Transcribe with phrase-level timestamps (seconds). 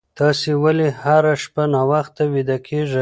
[0.17, 2.99] تاسي ولې هره شپه ناوخته ویده کېږئ؟